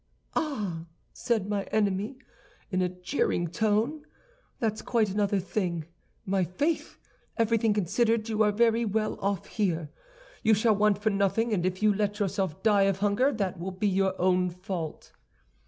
"'Ah!' 0.35 0.87
said 1.13 1.47
my 1.47 1.61
enemy, 1.65 2.17
in 2.71 2.81
a 2.81 2.89
jeering 2.89 3.47
tone, 3.47 4.03
'that's 4.57 4.81
quite 4.81 5.11
another 5.11 5.39
thing. 5.39 5.85
My 6.25 6.43
faith! 6.43 6.97
everything 7.37 7.71
considered, 7.71 8.27
you 8.27 8.41
are 8.41 8.51
very 8.51 8.83
well 8.83 9.19
off 9.21 9.45
here. 9.45 9.91
You 10.41 10.55
shall 10.55 10.75
want 10.75 10.97
for 10.97 11.11
nothing, 11.11 11.53
and 11.53 11.67
if 11.67 11.83
you 11.83 11.93
let 11.93 12.17
yourself 12.19 12.63
die 12.63 12.87
of 12.89 12.97
hunger 12.97 13.31
that 13.31 13.59
will 13.59 13.69
be 13.69 13.87
your 13.87 14.19
own 14.19 14.49
fault. 14.49 15.11